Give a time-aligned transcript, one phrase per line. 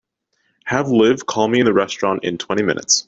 [0.65, 2.99] Have Liv call me in the restaurant in twenty minutes.